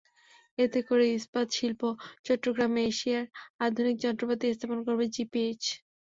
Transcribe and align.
এতে 0.57 0.79
করে 0.87 1.05
ইস্পাত 1.11 1.47
শিল্প 1.51 1.81
খাতে 1.93 2.27
চট্টগ্রামে 2.27 2.81
এশিয়ায় 2.91 3.27
আধুনিক 3.65 3.95
যন্ত্রপাতি 4.03 4.45
স্থাপন 4.51 4.79
করবে 4.87 5.05
জিপিএইচ। 5.13 5.63